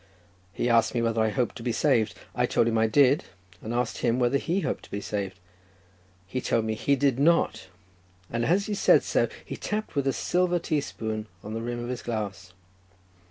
[0.51, 3.25] He asked me whether I hoped to be saved; I told him I did,
[3.61, 5.37] and asked him whether he hoped to be saved.
[6.25, 7.67] He told me he did not,
[8.27, 11.77] and as he said so, he tapped with a silver tea spoon on the rim
[11.83, 12.51] of his glass.